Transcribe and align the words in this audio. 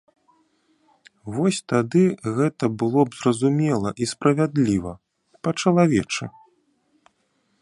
Вось 1.35 1.59
тады 1.73 2.01
гэта 2.39 2.65
было 2.83 3.01
б 3.11 3.21
зразумела 3.21 3.89
і 4.05 4.11
справядліва, 4.15 4.91
па-чалавечы. 5.47 6.25